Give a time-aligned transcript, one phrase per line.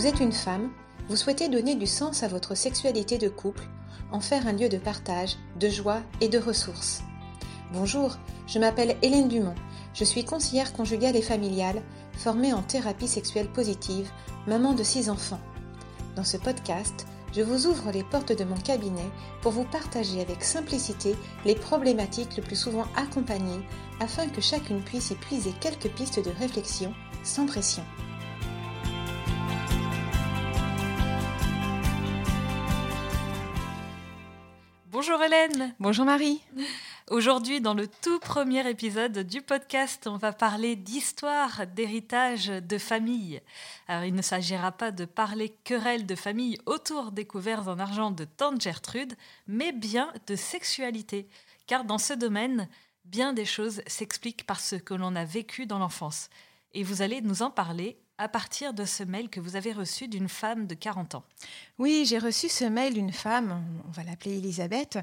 [0.00, 0.70] Vous êtes une femme,
[1.10, 3.68] vous souhaitez donner du sens à votre sexualité de couple,
[4.10, 7.02] en faire un lieu de partage, de joie et de ressources.
[7.74, 8.16] Bonjour,
[8.46, 9.54] je m'appelle Hélène Dumont,
[9.92, 11.82] je suis conseillère conjugale et familiale,
[12.14, 14.10] formée en thérapie sexuelle positive,
[14.46, 15.42] maman de six enfants.
[16.16, 19.10] Dans ce podcast, je vous ouvre les portes de mon cabinet
[19.42, 21.14] pour vous partager avec simplicité
[21.44, 23.66] les problématiques le plus souvent accompagnées
[24.00, 27.84] afin que chacune puisse y puiser quelques pistes de réflexion sans pression.
[35.00, 35.74] Bonjour Hélène.
[35.80, 36.42] Bonjour Marie.
[37.08, 43.40] Aujourd'hui, dans le tout premier épisode du podcast, on va parler d'histoire, d'héritage, de famille.
[43.88, 48.10] Alors, il ne s'agira pas de parler querelle de famille autour des couverts en argent
[48.10, 49.14] de Tante Gertrude,
[49.46, 51.26] mais bien de sexualité.
[51.66, 52.68] Car dans ce domaine,
[53.06, 56.28] bien des choses s'expliquent par ce que l'on a vécu dans l'enfance.
[56.74, 60.06] Et vous allez nous en parler à partir de ce mail que vous avez reçu
[60.06, 61.24] d'une femme de 40 ans.
[61.78, 64.98] Oui, j'ai reçu ce mail d'une femme, on va l'appeler Elisabeth,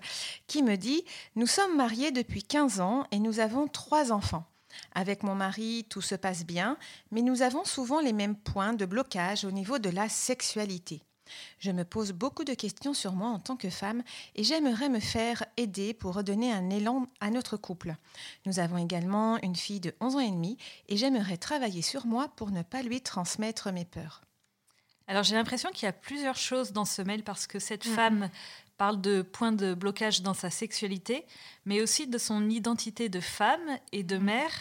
[0.46, 1.04] qui me dit
[1.36, 4.46] Nous sommes mariés depuis 15 ans et nous avons trois enfants.
[4.94, 6.78] Avec mon mari, tout se passe bien,
[7.10, 11.02] mais nous avons souvent les mêmes points de blocage au niveau de la sexualité.
[11.60, 14.04] Je me pose beaucoup de questions sur moi en tant que femme
[14.36, 17.96] et j'aimerais me faire aider pour redonner un élan à notre couple.
[18.46, 22.30] Nous avons également une fille de 11 ans et demi et j'aimerais travailler sur moi
[22.36, 24.22] pour ne pas lui transmettre mes peurs.
[25.08, 27.96] Alors j'ai l'impression qu'il y a plusieurs choses dans ce mail parce que cette mm.
[27.96, 28.30] femme
[28.78, 31.26] parle de points de blocage dans sa sexualité,
[31.66, 34.24] mais aussi de son identité de femme et de mm.
[34.24, 34.52] mère,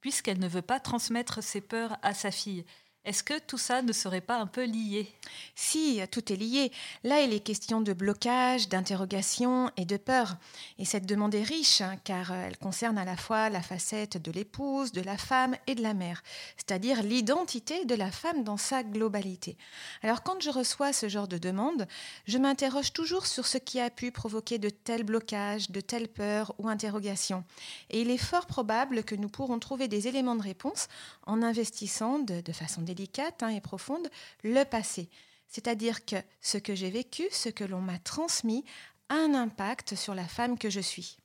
[0.00, 2.64] puisqu'elle ne veut pas transmettre ses peurs à sa fille.
[3.04, 5.12] Est-ce que tout ça ne serait pas un peu lié?
[5.54, 6.72] Si, tout est lié.
[7.02, 10.36] Là, il est question de blocage, d'interrogation et de peur.
[10.78, 14.16] Et cette demande est riche, hein, car euh, elle concerne à la fois la facette
[14.16, 16.22] de l'épouse, de la femme et de la mère,
[16.56, 19.58] c'est-à-dire l'identité de la femme dans sa globalité.
[20.02, 21.86] Alors, quand je reçois ce genre de demande,
[22.26, 26.54] je m'interroge toujours sur ce qui a pu provoquer de tels blocages, de telles peurs
[26.58, 27.44] ou interrogations.
[27.90, 30.88] Et il est fort probable que nous pourrons trouver des éléments de réponse
[31.26, 34.08] en investissant de, de façon délicate hein, et profonde,
[34.42, 35.08] le passé.
[35.48, 38.64] C'est-à-dire que ce que j'ai vécu, ce que l'on m'a transmis,
[39.08, 41.18] a un impact sur la femme que je suis.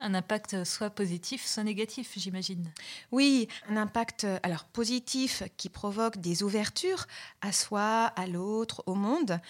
[0.00, 2.72] Un impact soit positif, soit négatif, j'imagine.
[3.10, 7.06] Oui, un impact alors positif qui provoque des ouvertures
[7.40, 9.40] à soi, à l'autre, au monde,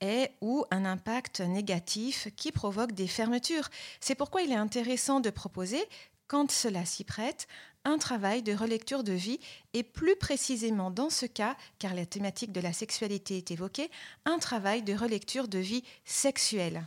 [0.00, 3.68] et ou un impact négatif qui provoque des fermetures.
[4.00, 5.82] C'est pourquoi il est intéressant de proposer,
[6.32, 7.46] quand cela s'y prête,
[7.84, 9.38] un travail de relecture de vie
[9.74, 13.90] et plus précisément dans ce cas, car la thématique de la sexualité est évoquée,
[14.24, 16.86] un travail de relecture de vie sexuelle.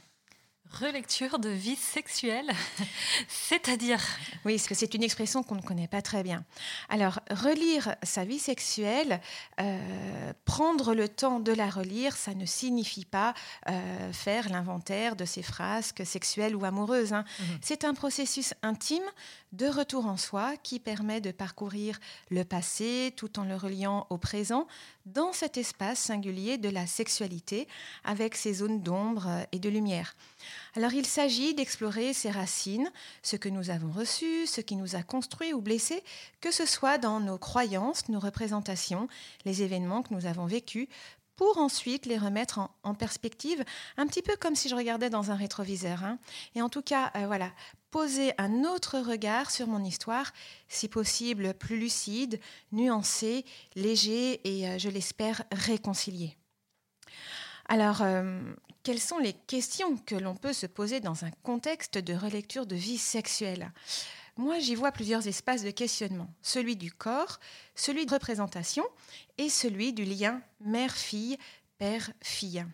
[0.79, 2.51] Relecture de vie sexuelle,
[3.29, 4.01] c'est-à-dire
[4.43, 6.43] Oui, parce que c'est une expression qu'on ne connaît pas très bien.
[6.89, 9.21] Alors, relire sa vie sexuelle,
[9.61, 13.33] euh, prendre le temps de la relire, ça ne signifie pas
[13.69, 17.13] euh, faire l'inventaire de ses frasques sexuelles ou amoureuses.
[17.13, 17.23] Hein.
[17.39, 17.59] Mhm.
[17.61, 19.05] C'est un processus intime
[19.53, 21.99] de retour en soi qui permet de parcourir
[22.29, 24.67] le passé tout en le reliant au présent
[25.05, 27.67] dans cet espace singulier de la sexualité
[28.03, 30.15] avec ses zones d'ombre et de lumière.
[30.77, 32.91] Alors il s'agit d'explorer ses racines,
[33.23, 36.03] ce que nous avons reçu, ce qui nous a construit ou blessé,
[36.41, 39.07] que ce soit dans nos croyances, nos représentations,
[39.45, 40.89] les événements que nous avons vécus,
[41.37, 43.63] pour ensuite les remettre en, perspective,
[43.95, 46.03] un petit peu comme si je regardais dans un rétroviseur.
[46.03, 46.19] Hein.
[46.55, 47.51] Et en tout cas, euh, voilà,
[47.89, 50.33] poser un autre regard sur mon histoire,
[50.67, 52.39] si possible plus lucide,
[52.73, 56.35] nuancé, léger et, euh, je l'espère, réconcilié.
[57.67, 58.39] Alors, euh,
[58.83, 62.75] quelles sont les questions que l'on peut se poser dans un contexte de relecture de
[62.75, 63.71] vie sexuelle?
[64.37, 66.27] Moi, j'y vois plusieurs espaces de questionnement.
[66.41, 67.39] Celui du corps,
[67.73, 68.83] celui de représentation
[69.37, 71.37] et celui du lien mère-fille,
[71.77, 72.65] père-fille.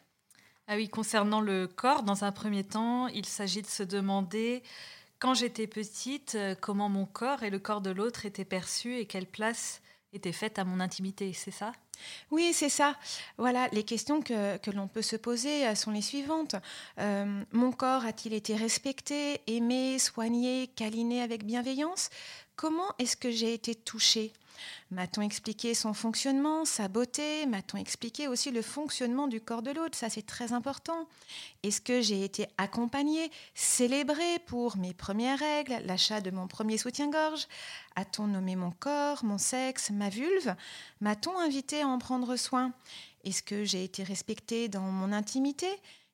[0.68, 4.64] Ah oui, concernant le corps, dans un premier temps, il s'agit de se demander,
[5.20, 9.06] quand j'étais petite, euh, comment mon corps et le corps de l'autre étaient perçus et
[9.06, 9.82] quelle place
[10.14, 11.74] était faite à mon intimité, c'est ça?
[12.32, 12.96] Oui, c'est ça.
[13.38, 16.56] Voilà, les questions que, l'on peut se poser euh, sont les suivantes.
[17.00, 22.10] Euh, mon corps a-t-il été respecté, aimé, soigné, câliné avec bienveillance?
[22.56, 24.34] Comment est-ce que j'ai été touchée?
[24.92, 27.46] M'a-t-on expliqué son fonctionnement, sa beauté?
[27.46, 29.98] M'a-t-on expliqué aussi le fonctionnement du corps de l'autre?
[29.98, 31.08] Ça, c'est très important.
[31.64, 37.48] Est-ce que j'ai été accompagnée, célébrée pour mes premières règles, l'achat de mon premier soutien-gorge?
[37.96, 40.56] A-t-on nommé mon corps, mon sexe, ma vulve?
[41.00, 42.74] M'a-t-on invité à en prendre soin?
[43.24, 45.68] Est-ce que j'ai été respectée dans mon intimité?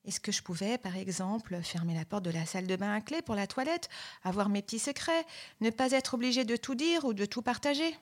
[0.05, 3.01] Est-ce que je pouvais, par exemple, fermer la porte de la salle de bain à
[3.01, 3.89] clé pour la toilette,
[4.23, 5.25] avoir mes petits secrets,
[5.59, 7.93] ne pas être obligée de tout dire ou de tout partager?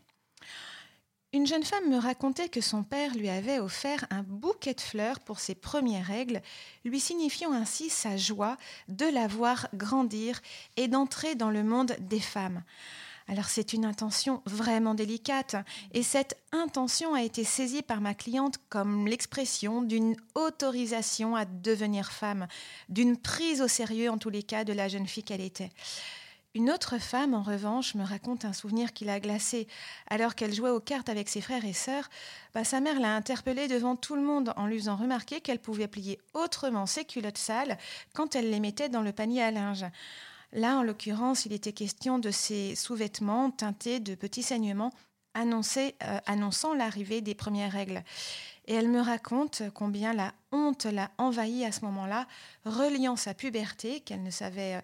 [1.36, 5.20] Une jeune femme me racontait que son père lui avait offert un bouquet de fleurs
[5.20, 6.42] pour ses premières règles,
[6.86, 8.56] lui signifiant ainsi sa joie
[8.88, 10.42] de la voir grandir
[10.78, 12.64] et d'entrer dans le monde des femmes.
[13.28, 15.56] Alors c'est une intention vraiment délicate
[15.94, 22.12] et cette intention a été saisie par ma cliente comme l'expression d'une autorisation à devenir
[22.12, 22.48] femme,
[22.88, 25.72] d'une prise au sérieux en tous les cas de la jeune fille qu'elle était.
[26.56, 29.68] Une autre femme, en revanche, me raconte un souvenir qui l'a glacée.
[30.10, 32.10] Alors qu'elle jouait aux cartes avec ses frères et sœurs,
[32.54, 35.90] bah, sa mère l'a interpellée devant tout le monde en lui faisant remarquer qu'elle pouvait
[35.90, 37.78] plier autrement ses culottes sales
[38.14, 39.86] quand elle les mettait dans le panier à linge.
[40.54, 44.94] Là, en l'occurrence, il était question de ces sous-vêtements teintés de petits saignements
[45.38, 48.02] euh, annonçant l'arrivée des premières règles.
[48.68, 52.26] Et elle me raconte combien la honte l'a envahie à ce moment-là,
[52.64, 54.82] reliant sa puberté, qu'elle ne savait euh,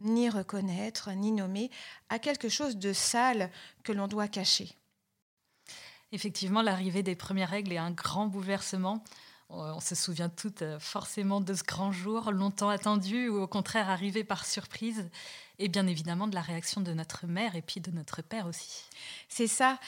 [0.00, 1.70] ni reconnaître, ni nommer,
[2.08, 3.50] à quelque chose de sale
[3.82, 4.76] que l'on doit cacher.
[6.12, 9.02] Effectivement, l'arrivée des premières règles est un grand bouleversement.
[9.48, 13.88] On se souvient toutes euh, forcément de ce grand jour longtemps attendu ou au contraire
[13.88, 15.08] arrivé par surprise
[15.58, 18.84] et bien évidemment de la réaction de notre mère et puis de notre père aussi.
[19.28, 19.78] C'est ça.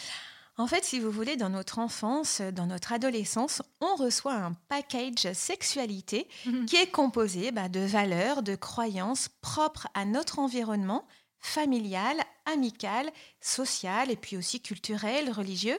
[0.59, 5.33] En fait, si vous voulez, dans notre enfance, dans notre adolescence, on reçoit un package
[5.33, 6.67] sexualité mhm.
[6.67, 11.07] qui est composé bah, de valeurs, de croyances propres à notre environnement
[11.39, 13.09] familial, amical,
[13.41, 15.79] social et puis aussi culturel, religieux.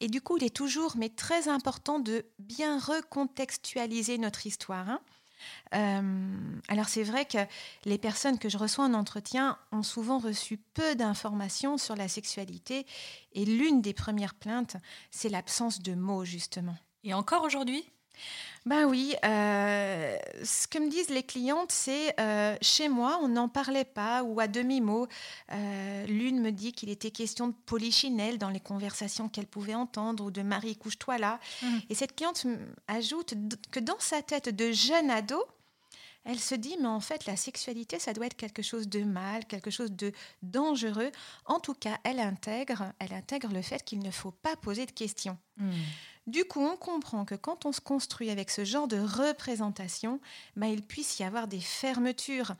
[0.00, 4.88] Et du coup, il est toujours, mais très important de bien recontextualiser notre histoire.
[4.88, 5.00] Hein.
[5.74, 7.38] Euh, alors c'est vrai que
[7.84, 12.86] les personnes que je reçois en entretien ont souvent reçu peu d'informations sur la sexualité
[13.32, 14.76] et l'une des premières plaintes,
[15.10, 16.76] c'est l'absence de mots justement.
[17.04, 17.84] Et encore aujourd'hui?
[18.66, 23.48] Ben oui, euh, ce que me disent les clientes, c'est euh, chez moi, on n'en
[23.48, 25.08] parlait pas ou à demi-mot.
[25.50, 30.24] Euh, l'une me dit qu'il était question de polichinelle dans les conversations qu'elle pouvait entendre
[30.24, 31.40] ou de Marie, couche-toi là.
[31.62, 31.66] Mmh.
[31.88, 32.46] Et cette cliente
[32.86, 33.34] ajoute
[33.70, 35.42] que dans sa tête de jeune ado,
[36.24, 39.46] elle se dit, mais en fait, la sexualité, ça doit être quelque chose de mal,
[39.46, 40.12] quelque chose de
[40.42, 41.10] dangereux.
[41.46, 44.92] En tout cas, elle intègre, elle intègre le fait qu'il ne faut pas poser de
[44.92, 45.38] questions.
[45.56, 45.70] Mmh.
[46.30, 50.20] Du coup, on comprend que quand on se construit avec ce genre de représentation,
[50.54, 52.54] bah, il puisse y avoir des fermetures,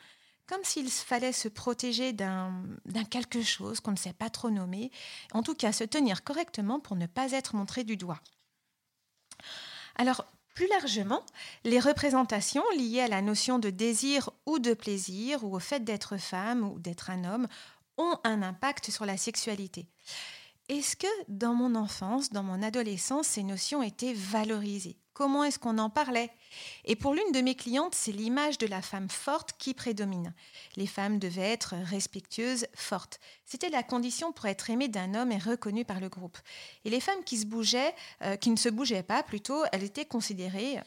[0.49, 2.65] comme s'il fallait se protéger d'un
[3.13, 4.91] quelque chose qu'on ne sait pas trop nommer,
[5.35, 8.19] en tout cas se tenir correctement pour ne pas être montré du doigt.
[9.95, 10.25] Alors,
[10.57, 11.25] plus largement,
[11.63, 16.17] les représentations liées à la notion de désir ou de plaisir ou au fait d'être
[16.17, 17.47] femme ou d'être un homme
[17.99, 19.87] ont un impact sur la sexualité.
[20.71, 24.97] Est-ce que dans mon enfance, dans mon adolescence, ces notions étaient valorisées?
[25.15, 26.31] Comment est-ce qu'on en parlait?
[26.85, 30.33] Et pour l'une de mes clientes, c'est l'image de la femme forte qui prédomine.
[30.77, 33.19] Les femmes devaient être respectueuses, fortes.
[33.47, 36.39] C'était la condition pour être aimée d'un homme et reconnue par le groupe.
[36.85, 37.93] Et les femmes qui se bougeaient,
[38.23, 40.79] euh, qui ne se bougeaient pas plutôt, elles étaient considérées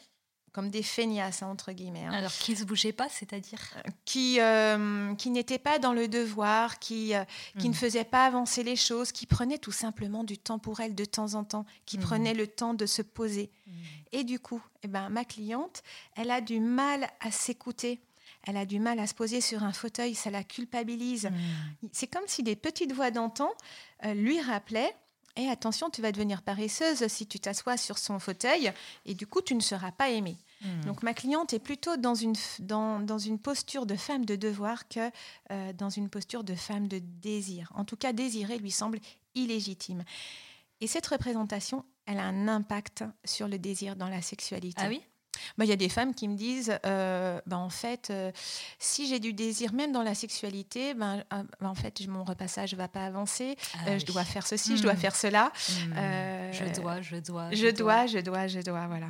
[0.54, 2.04] comme des feignasses, entre guillemets.
[2.04, 2.12] Hein.
[2.12, 6.06] Alors, qui ne se bougeait pas, c'est-à-dire euh, Qui, euh, qui n'étaient pas dans le
[6.06, 7.24] devoir, qui, euh,
[7.58, 7.76] qui ne hmm.
[7.76, 11.34] faisaient pas avancer les choses, qui prenaient tout simplement du temps pour elles de temps
[11.34, 12.02] en temps, qui hmm.
[12.02, 13.50] prenaient le temps de se poser.
[13.66, 13.72] Hmm.
[14.12, 15.82] Et du coup, eh ben, ma cliente,
[16.14, 18.00] elle a du mal à s'écouter.
[18.46, 21.30] Elle a du mal à se poser sur un fauteuil, ça la culpabilise.
[21.92, 23.50] C'est comme si des petites voix d'antan
[24.04, 24.94] lui rappelaient
[25.36, 28.72] et attention, tu vas devenir paresseuse si tu t'assois sur son fauteuil
[29.04, 30.36] et du coup, tu ne seras pas aimée.
[30.62, 30.80] Hmm.
[30.86, 34.88] Donc ma cliente est plutôt dans une, dans, dans, une posture de femme de devoir
[34.88, 35.10] que
[35.50, 37.70] euh, dans une posture de femme de désir.
[37.74, 38.98] En tout cas, désirer lui semble
[39.34, 40.04] illégitime.
[40.80, 44.82] Et cette représentation, elle a un impact sur le désir dans la sexualité.
[44.82, 45.02] Ah oui?
[45.58, 48.30] Il y a des femmes qui me disent, euh, bah, en fait, euh,
[48.78, 52.78] si j'ai du désir, même dans la sexualité, ben, bah, en fait, mon repassage ne
[52.78, 53.56] va pas avancer.
[53.74, 54.98] Ah je dois faire ceci, je dois hmm.
[54.98, 55.52] faire cela.
[55.68, 56.52] Hmm.
[56.52, 57.50] je dois, je dois.
[57.50, 59.08] Je, dois, je dois, je dois, voilà.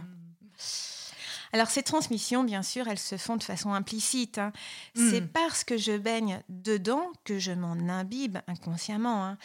[1.54, 4.38] Alors ces transmissions, bien sûr, elles se font de façon implicite.
[4.38, 4.52] Hein.
[4.96, 9.24] C'est parce que je baigne dedans que je m'en imbibe inconsciemment.
[9.24, 9.38] Hein.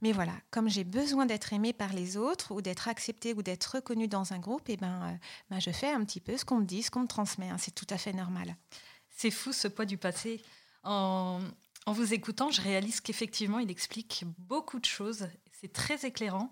[0.00, 3.66] Mais voilà, comme j'ai besoin d'être aimée par les autres ou d'être acceptée ou d'être
[3.66, 5.16] reconnue dans un groupe, et eh ben, euh,
[5.50, 7.50] ben, je fais un petit peu ce qu'on me dit, ce qu'on me transmet.
[7.50, 7.58] Hein.
[7.58, 8.56] c'est tout à fait normal.
[9.14, 10.40] C'est fou ce poids du passé.
[10.84, 11.38] En,
[11.84, 15.28] en vous écoutant, je réalise qu'effectivement, il explique beaucoup de choses.
[15.60, 16.50] C'est très éclairant.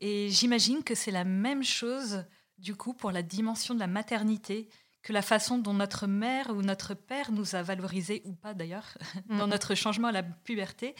[0.00, 2.24] Et j'imagine que c'est la même chose,
[2.58, 4.68] du coup, pour la dimension de la maternité
[5.02, 8.98] que la façon dont notre mère ou notre père nous a valorisés, ou pas d'ailleurs,
[9.28, 10.96] dans notre changement à la puberté,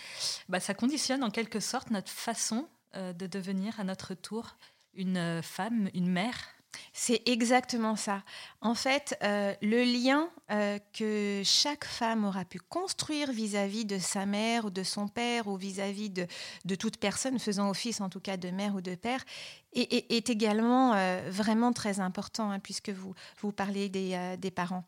[0.48, 4.56] bah, ça conditionne en quelque sorte notre façon euh, de devenir à notre tour
[4.94, 6.55] une femme, une mère.
[6.92, 8.22] C'est exactement ça.
[8.60, 14.26] En fait, euh, le lien euh, que chaque femme aura pu construire vis-à-vis de sa
[14.26, 18.36] mère ou de son père ou vis-à-vis de, toute personne faisant office en tout cas
[18.36, 19.24] de mère ou de père
[19.72, 24.84] est, également euh, vraiment très important hein, puisque vous, vous parlez des parents.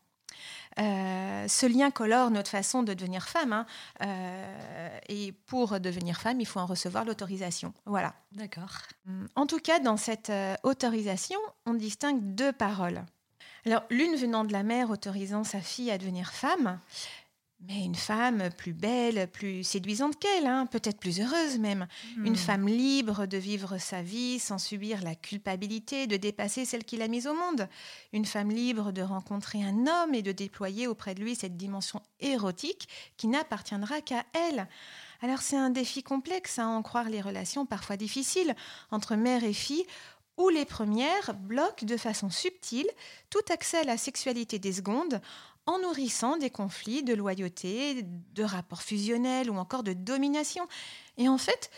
[0.77, 3.53] Euh, ce lien colore notre façon de devenir femme.
[3.53, 3.65] Hein.
[4.03, 7.73] Euh, et pour devenir femme, il faut en recevoir l'autorisation.
[7.85, 8.13] Voilà.
[8.31, 8.77] D'accord.
[9.35, 13.03] En tout cas, dans cette euh, autorisation, on distingue deux paroles.
[13.65, 16.79] Alors, l'une venant de la mère autorisant sa fille à devenir femme,
[17.61, 21.87] mais une femme plus belle, plus séduisante qu'elle, hein, peut-être plus heureuse même.
[22.17, 22.37] Une hmm.
[22.37, 27.09] femme libre de vivre sa vie sans subir la culpabilité de dépasser celle qui l'a
[27.09, 27.67] mise au monde.
[28.13, 32.01] Une femme libre de rencontrer un homme et de déployer auprès de lui cette dimension
[32.21, 32.87] érotique
[33.17, 34.67] qui n'appartiendra qu'à elle.
[35.21, 38.55] Alors c'est un défi complexe à en croire les relations parfois difficiles
[38.89, 39.85] entre mère et fille
[40.37, 42.87] où les premières bloquent de façon subtile
[43.29, 45.19] tout accès à la sexualité des secondes
[45.69, 50.67] en nourrissant des conflits de loyauté, de rapports fusionnels ou encore de domination.
[51.17, 51.69] Et en fait,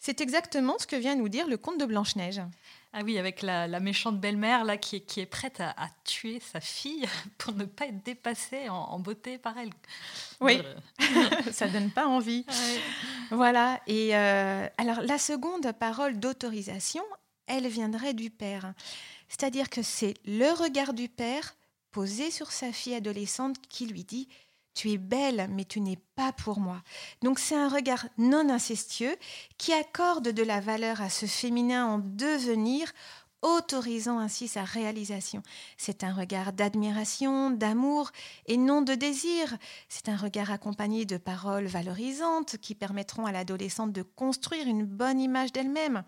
[0.00, 2.42] c'est exactement ce que vient nous dire le conte de Blanche-Neige.
[2.92, 6.60] Ah oui, avec la, méchante belle-mère là qui est, qui est prête à, tuer sa
[6.60, 7.06] fille
[7.38, 9.70] pour ne pas être dépassée en, beauté par elle.
[10.40, 10.60] Oui,
[11.52, 12.44] ça donne pas envie.
[13.32, 13.80] Voilà.
[13.88, 17.02] Et euh, alors la seconde parole d'autorisation,
[17.48, 18.72] elle viendrait du père.
[19.28, 21.56] C'est-à-dire que c'est le regard du père
[22.04, 24.28] sur sa fille adolescente qui lui dit
[24.74, 26.82] tu es belle, mais tu n'es pas pour moi.
[27.22, 29.16] Donc c'est un regard non incestueux
[29.56, 32.92] qui accorde de la valeur à ce féminin en devenir
[33.46, 35.42] autorisant ainsi sa réalisation.
[35.76, 38.10] C'est un regard d'admiration, d'amour
[38.46, 39.56] et non de désir.
[39.88, 45.20] C'est un regard accompagné de paroles valorisantes qui permettront à l'adolescente de construire une bonne
[45.20, 46.02] image d'elle-même.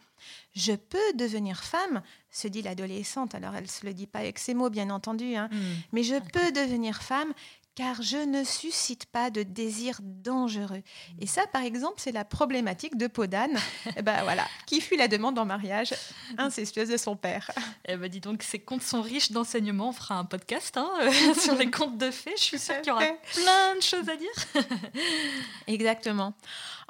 [0.55, 3.37] Je peux devenir femme, se dit l'adolescente.
[3.37, 5.49] Alors elle ne se le dit pas avec ces mots, bien entendu, hein.
[5.53, 5.57] mmh.
[5.93, 7.33] mais je peux devenir femme
[7.79, 10.83] car je ne suscite pas de désir dangereux.
[11.21, 13.57] Et ça, par exemple, c'est la problématique de Podane,
[13.97, 15.95] eh ben voilà, qui fut la demande en mariage
[16.39, 17.53] incestueuse de son père.
[17.87, 19.91] Eh ben dis donc, ces contes sont riches d'enseignements.
[19.91, 20.91] On fera un podcast hein,
[21.41, 22.35] sur les contes de fées.
[22.37, 24.65] Je suis sûre qu'il y aura plein de choses à dire.
[25.69, 26.35] Exactement.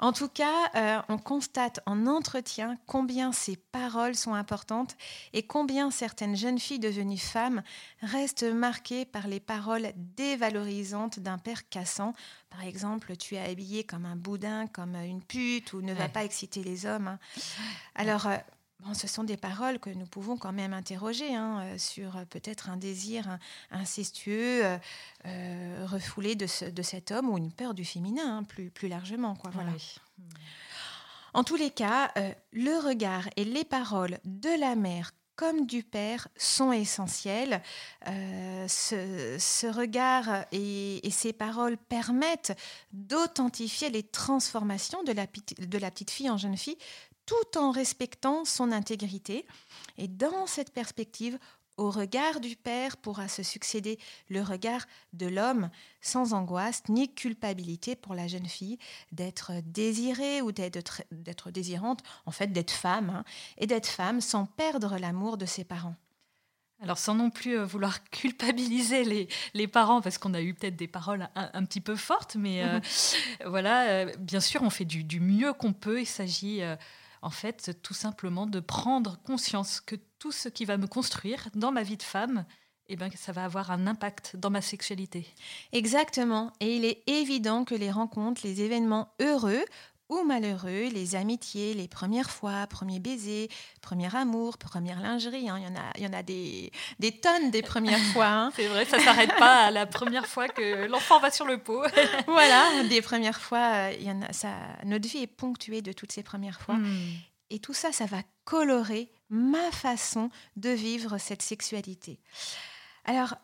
[0.01, 4.95] En tout cas, euh, on constate en entretien combien ces paroles sont importantes
[5.33, 7.61] et combien certaines jeunes filles devenues femmes
[8.01, 9.91] restent marquées par les paroles
[11.19, 12.13] d'un père cassant.
[12.49, 16.23] Par exemple, tu es habillée comme un boudin, comme une pute, ou ne va pas
[16.23, 17.07] exciter les hommes.
[17.07, 17.19] Hein.
[17.95, 18.37] Alors, euh,
[18.81, 22.23] Bon, ce sont des paroles que nous pouvons quand même interroger hein, euh, sur euh,
[22.23, 23.37] peut-être un désir
[23.71, 24.63] incestueux
[25.25, 29.35] euh, refoulé de, de, cet homme ou une peur du féminin hein, plus, plus largement.
[29.35, 29.71] Quoi, voilà.
[31.33, 32.11] En tous les cas,
[32.53, 37.61] le regard et les paroles de la mère comme du père sont essentiels.
[38.05, 42.57] ce, ce, regard et, et, ces paroles permettent
[42.91, 45.27] d'authentifier les transformations de la,
[45.59, 46.77] de la petite fille en jeune fille
[47.25, 49.45] tout en respectant son intégrité.
[49.97, 51.37] Et dans cette perspective,
[51.79, 53.97] au regard du Père pourra se succéder
[54.29, 55.69] le regard de l'homme,
[56.01, 58.77] sans angoisse ni culpabilité pour la jeune fille
[59.11, 63.23] d'être désirée ou d'être désirante, en fait d'être femme, hein,
[63.57, 65.95] et d'être femme sans perdre l'amour de ses parents.
[66.81, 70.75] Alors sans non plus euh, vouloir culpabiliser les, les parents, parce qu'on a eu peut-être
[70.75, 72.79] des paroles un, petit peu fortes, mais euh,
[73.45, 76.01] voilà, euh, bien sûr, on fait du, du mieux qu'on peut.
[76.01, 76.61] Il s'agit
[77.21, 81.71] en fait, tout simplement de prendre conscience que tout ce qui va me construire dans
[81.71, 82.45] ma vie de femme,
[82.87, 85.27] eh ben, ça va avoir un impact dans ma sexualité.
[85.71, 86.51] Exactement.
[86.59, 89.63] Et il est évident que les rencontres, les événements heureux
[90.09, 93.47] ou malheureux, les amitiés, les premières fois, premiers baisers,
[93.81, 95.49] premier amour, première lingerie.
[95.49, 95.59] Hein.
[95.59, 98.27] Il y en a, y en a des, des tonnes des premières fois.
[98.27, 98.51] Hein.
[98.55, 101.59] C'est vrai, ça ne s'arrête pas à la première fois que l'enfant va sur le
[101.59, 101.83] pot.
[102.27, 106.11] voilà, des premières fois, il y en a, ça, notre vie est ponctuée de toutes
[106.11, 106.75] ces premières fois.
[106.75, 107.13] Hmm.
[107.51, 112.19] Et tout ça, ça va colorer ma façon de vivre cette sexualité.
[113.05, 113.35] Alors,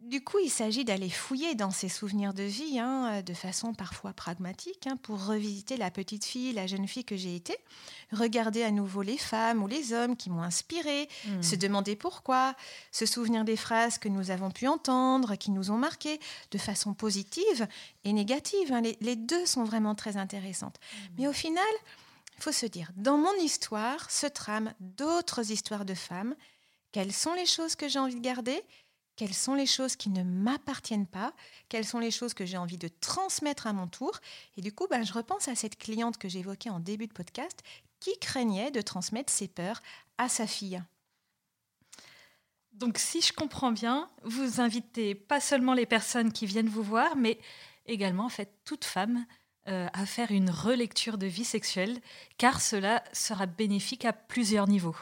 [0.00, 3.74] du coup, il s'agit d'aller fouiller dans ses souvenirs de vie, hein, euh, de façon
[3.74, 7.56] parfois pragmatique, hein, pour revisiter la petite fille, la jeune fille que j'ai été,
[8.12, 11.42] regarder à nouveau les femmes ou les hommes qui m'ont inspiré, hmm.
[11.42, 12.54] se demander pourquoi,
[12.92, 16.20] se souvenir des phrases que nous avons pu entendre, qui nous ont marqué,
[16.52, 17.66] de façon positive
[18.04, 18.72] et négative.
[18.72, 18.82] Hein.
[19.00, 20.76] Les, deux sont vraiment très intéressantes.
[20.78, 21.14] Hmm.
[21.18, 21.64] Mais au final,
[22.36, 26.36] il faut se dire, dans mon histoire se trament d'autres histoires de femmes.
[26.92, 28.62] Quelles sont les choses que j'ai envie de garder?
[29.18, 31.34] Quelles sont les choses qui ne m'appartiennent pas,
[31.68, 34.12] quelles sont les choses que j'ai envie de transmettre à mon tour.
[34.56, 37.64] Et du coup, ben, je repense à cette cliente que j'évoquais en début de podcast
[37.98, 39.82] qui craignait de transmettre ses peurs
[40.18, 40.80] à sa fille.
[42.72, 47.16] Donc si je comprends bien, vous invitez pas seulement les personnes qui viennent vous voir,
[47.16, 47.40] mais
[47.86, 49.26] également en fait toute femme
[49.66, 52.00] euh, à faire une relecture de vie sexuelle,
[52.36, 54.96] car cela sera bénéfique à plusieurs niveaux.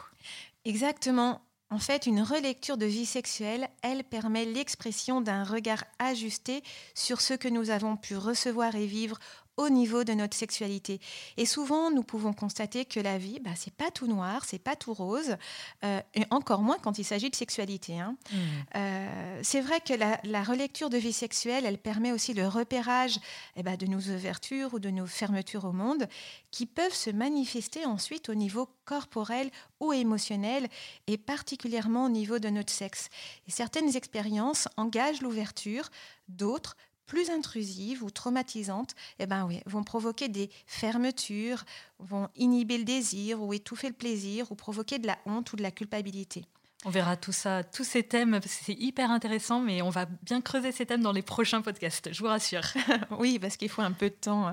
[0.65, 1.46] Exactement.
[1.69, 6.63] En fait, une relecture de vie sexuelle, elle permet l'expression d'un regard ajusté
[6.95, 9.19] sur ce que nous avons pu recevoir et vivre
[9.57, 11.01] au niveau de notre sexualité.
[11.37, 14.77] Et souvent, nous pouvons constater que la vie, bah, c'est pas tout noir, c'est pas
[14.77, 15.37] tout rose,
[15.85, 17.99] euh, et encore moins quand il s'agit de sexualité.
[17.99, 18.17] Hein.
[18.31, 18.37] Mmh.
[18.77, 23.19] Euh, c'est vrai que la, relecture de vie sexuelle, elle permet aussi le repérage
[23.57, 26.07] eh ben, de nos ouvertures ou de nos fermetures au monde,
[26.51, 30.69] qui peuvent se manifester ensuite au niveau corporel ou émotionnel,
[31.07, 33.09] et particulièrement au niveau de notre sexe.
[33.49, 35.91] Et certaines expériences engagent l'ouverture,
[36.29, 41.65] d'autres plus intrusives ou traumatisantes, eh ben oui, vont provoquer des fermetures,
[41.99, 45.63] vont inhiber le désir ou étouffer le plaisir ou provoquer de la honte ou de
[45.63, 46.45] la culpabilité.
[46.85, 50.71] On verra tout ça, tous ces thèmes, c'est hyper intéressant, mais on va bien creuser
[50.71, 52.63] ces thèmes dans les prochains podcasts, je vous rassure.
[53.19, 54.47] oui, parce qu'il faut un peu de temps.
[54.47, 54.53] Hein.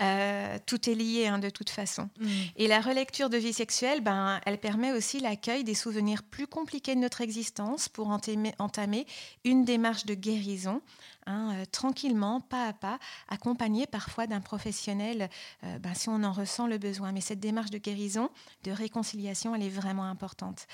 [0.00, 2.08] Euh, tout est lié hein, de toute façon.
[2.18, 2.28] Mm.
[2.56, 6.96] Et la relecture de vie sexuelle, ben, elle permet aussi l'accueil des souvenirs plus compliqués
[6.96, 9.06] de notre existence pour entamer, entamer
[9.44, 10.82] une démarche de guérison
[11.26, 12.98] Hein, euh, tranquillement, pas à pas,
[13.28, 15.28] accompagné parfois d'un professionnel
[15.64, 17.12] euh, ben, si on en ressent le besoin.
[17.12, 18.30] Mais cette démarche de guérison,
[18.64, 20.66] de réconciliation, elle est vraiment importante.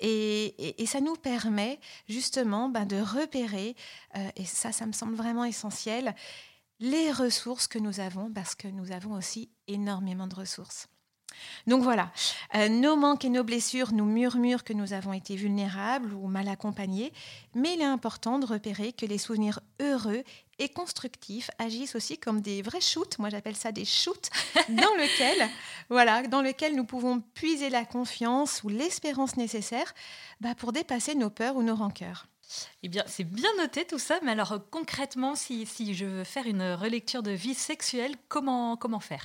[0.00, 3.76] Et, ça nous permet justement ben, de repérer,
[4.16, 6.14] euh, et ça, ça me semble vraiment essentiel,
[6.80, 10.88] les ressources que nous avons, parce que nous avons aussi énormément de ressources.
[11.66, 12.10] Donc voilà,
[12.54, 16.48] euh, nos manques et nos blessures nous murmurent que nous avons été vulnérables ou mal
[16.48, 17.12] accompagnés,
[17.54, 20.22] mais il est important de repérer que les souvenirs heureux
[20.58, 24.30] et constructifs agissent aussi comme des vrais shoots, moi j'appelle ça des shoots,
[24.68, 25.48] dans lequel,
[25.88, 29.92] voilà, dans lequel nous pouvons puiser la confiance ou l'espérance nécessaire
[30.40, 32.28] bah, pour dépasser nos peurs ou nos rancœurs.
[32.82, 36.74] Eh bien, c'est bien noté tout ça, mais alors concrètement, si, je veux faire une
[36.74, 39.24] relecture de vie sexuelle, comment, comment faire?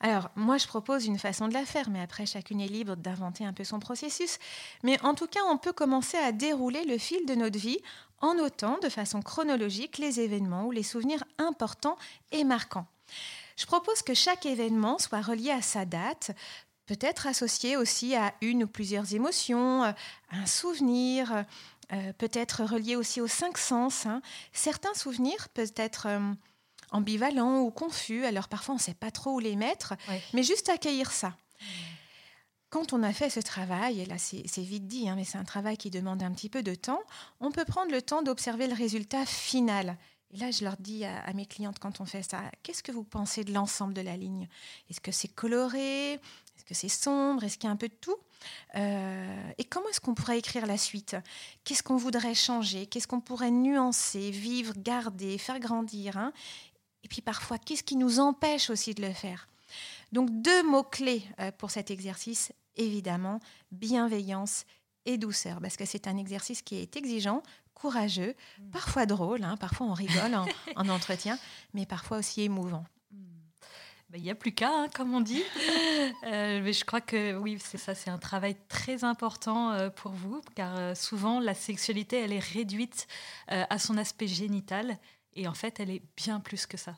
[0.00, 3.44] Alors, moi, je propose une façon de la faire, mais après, chacune est libre d'inventer
[3.44, 4.38] un peu son processus.
[4.82, 7.78] Mais en tout cas, on peut commencer à dérouler le fil de notre vie
[8.20, 11.96] en notant de façon chronologique les événements ou les souvenirs importants
[12.32, 12.86] et marquants.
[13.56, 16.32] Je propose que chaque événement soit relié à sa date,
[16.86, 21.44] peut-être associé aussi à une ou plusieurs émotions, un souvenir,
[21.92, 24.06] euh, peut être relié aussi aux cinq sens.
[24.06, 24.22] Hein.
[24.52, 26.32] Certains souvenirs peuvent être euh,
[26.90, 29.94] ambivalents ou confus, alors parfois on ne sait pas trop où les mettre,
[30.32, 31.34] mais juste accueillir ça.
[32.70, 35.44] Quand on a fait ce travail, et là c'est vite dit, hein, mais c'est un
[35.44, 37.00] travail qui demande un petit peu de temps,
[37.40, 39.96] on peut prendre le temps d'observer le résultat final.
[40.34, 43.04] Et là, je leur dis à, mes clientes quand on fait ça, qu'est-ce que vous
[43.04, 44.48] pensez de l'ensemble de la ligne?
[44.90, 46.18] Est-ce que c'est coloré?
[46.56, 47.44] Est-ce que c'est sombre?
[47.44, 48.16] Est-ce qu'il y a un peu de tout?
[48.76, 51.16] Euh, Et comment est-ce qu'on pourrait écrire la suite?
[51.64, 52.86] Qu'est-ce qu'on voudrait changer?
[52.86, 56.32] Qu'est-ce qu'on pourrait nuancer, vivre, garder, faire grandir hein?
[57.02, 59.48] Et puis parfois, qu'est-ce qui nous empêche aussi de le faire?
[60.12, 63.40] Donc deux mots-clés euh, pour cet exercice, évidemment,
[63.72, 64.64] bienveillance
[65.04, 67.42] et douceur, parce que c'est un exercice qui est exigeant,
[67.74, 68.70] courageux, mm.
[68.70, 70.34] parfois drôle, hein, parfois on rigole
[70.76, 71.38] en, entretien,
[71.74, 72.84] mais parfois aussi émouvant.
[74.14, 75.42] Ben, il n'y a plus qu'à, hein, comme on dit.
[76.24, 80.12] Euh, mais je crois que oui, c'est ça, c'est un travail très important euh, pour
[80.12, 83.06] vous, car euh, souvent la sexualité, elle est réduite
[83.48, 84.98] à son aspect génital
[85.36, 86.96] et en fait, elle est bien plus que ça.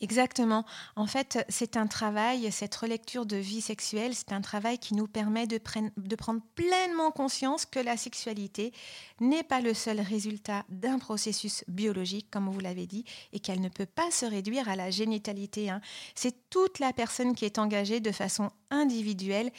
[0.00, 0.64] Exactement.
[0.94, 5.06] En fait, c'est un travail, cette relecture de vie sexuelle, c'est un travail qui nous
[5.06, 8.72] permet de, prendre pleinement conscience que la sexualité
[9.20, 13.68] n'est pas le seul résultat d'un processus biologique, comme vous l'avez dit, et qu'elle ne
[13.68, 15.70] peut pas se réduire à la génitalité.
[15.70, 15.80] Hein.
[16.14, 19.50] C'est toute la personne qui est engagée de façon individuelle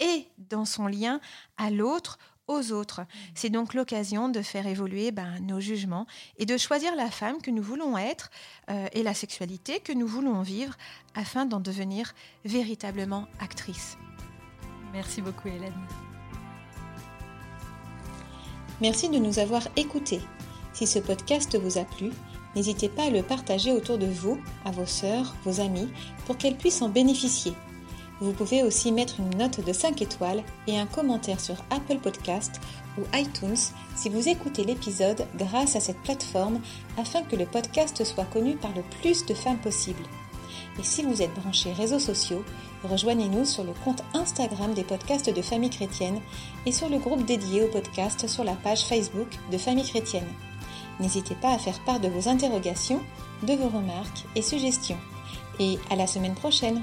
[0.00, 1.20] et dans son lien
[1.56, 3.02] à l'autre aux autres.
[3.34, 6.06] C'est donc l'occasion de faire évoluer ben, nos jugements
[6.38, 8.30] et de choisir la femme que nous voulons être
[8.70, 10.74] euh, et la sexualité que nous voulons vivre
[11.14, 13.96] afin d'en devenir véritablement actrice.
[14.92, 15.72] Merci beaucoup Hélène.
[18.80, 20.20] Merci de nous avoir écoutés.
[20.74, 22.10] Si ce podcast vous a plu,
[22.54, 25.88] n'hésitez pas à le partager autour de vous, à vos sœurs, vos amis,
[26.26, 27.54] pour qu'elles puissent en bénéficier.
[28.20, 32.60] Vous pouvez aussi mettre une note de 5 étoiles et un commentaire sur Apple Podcast
[32.98, 33.56] ou iTunes
[33.94, 36.60] si vous écoutez l'épisode grâce à cette plateforme
[36.96, 40.02] afin que le podcast soit connu par le plus de femmes possible.
[40.78, 42.42] Et si vous êtes branché réseaux sociaux,
[42.84, 46.20] rejoignez-nous sur le compte Instagram des podcasts de Famille Chrétienne
[46.64, 50.28] et sur le groupe dédié au podcast sur la page Facebook de Famille Chrétienne.
[51.00, 53.00] N'hésitez pas à faire part de vos interrogations,
[53.42, 54.98] de vos remarques et suggestions.
[55.58, 56.82] Et à la semaine prochaine